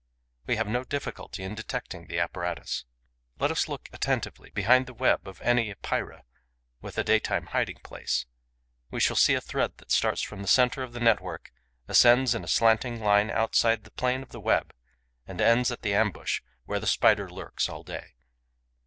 [0.47, 2.85] We have no difficulty in detecting the apparatus.
[3.37, 6.23] Let us look attentively behind the web of any Epeira
[6.81, 8.25] with a daytime hiding place:
[8.89, 11.51] we shall see a thread that starts from the centre of the network,
[11.87, 14.73] ascends in a slanting line outside the plane of the web
[15.27, 18.15] and ends at the ambush where the Spider lurks all day.